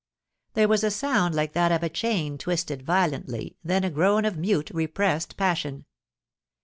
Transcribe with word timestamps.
There 0.55 0.67
was 0.67 0.83
a 0.83 0.89
sound 0.89 1.35
like 1.35 1.53
that 1.53 1.71
of 1.71 1.83
a 1.83 1.87
chain 1.87 2.39
twisted 2.39 2.81
violently; 2.81 3.57
then 3.63 3.83
a 3.83 3.91
groan 3.91 4.25
of 4.25 4.35
mute, 4.35 4.71
repressed 4.73 5.37
passion. 5.37 5.85